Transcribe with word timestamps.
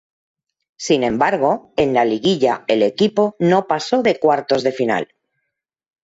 Sin 0.77 1.03
embargo, 1.03 1.73
en 1.77 1.93
la 1.93 2.05
liguilla 2.05 2.63
el 2.67 2.81
equipo 2.81 3.35
no 3.37 3.67
pasó 3.67 4.01
de 4.01 4.17
cuartos 4.19 4.63
de 4.63 4.71
final. 4.71 5.13